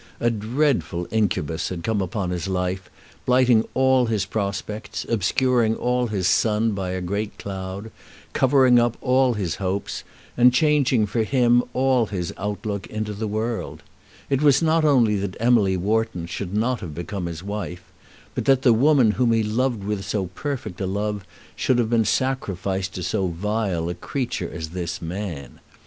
[0.19, 2.89] A dreadful incubus had come upon his life,
[3.27, 7.91] blighting all his prospects, obscuring all his sun by a great cloud,
[8.33, 10.03] covering up all his hopes,
[10.35, 13.83] and changing for him all his outlook into the world.
[14.27, 17.83] It was not only that Emily Wharton should not have become his wife,
[18.33, 21.25] but that the woman whom he loved with so perfect a love
[21.55, 25.59] should have been sacrificed to so vile a creature as this man.